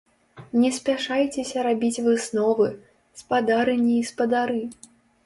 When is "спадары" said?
4.13-4.57